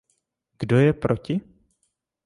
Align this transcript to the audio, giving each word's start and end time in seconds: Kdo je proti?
Kdo 0.59 0.79
je 0.81 0.93
proti? 0.97 1.37